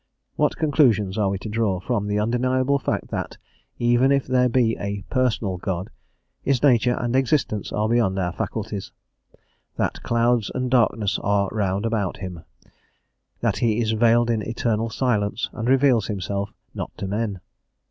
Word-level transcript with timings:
What 0.35 0.55
conclusions 0.57 1.15
are 1.19 1.29
we 1.29 1.37
to 1.37 1.47
draw 1.47 1.79
from 1.79 2.07
the 2.07 2.17
undeniable 2.17 2.79
fact 2.79 3.09
that, 3.09 3.37
even 3.77 4.11
if 4.11 4.25
there 4.25 4.49
be 4.49 4.75
a 4.79 5.03
"personal 5.11 5.57
God," 5.57 5.91
his 6.41 6.63
nature 6.63 6.95
and 6.99 7.15
existence 7.15 7.71
are 7.71 7.87
beyond 7.87 8.17
our 8.17 8.31
faculties, 8.31 8.91
that 9.75 10.01
"clouds 10.01 10.49
and 10.55 10.71
darkness 10.71 11.19
are 11.21 11.49
round 11.51 11.85
about 11.85 12.17
him," 12.17 12.43
that 13.41 13.57
he 13.57 13.79
is 13.79 13.91
veiled 13.91 14.31
in 14.31 14.41
eternal 14.41 14.89
silence 14.89 15.51
and 15.53 15.69
reveals 15.69 16.07
himself 16.07 16.49
not 16.73 16.89
to 16.97 17.05
men? 17.05 17.39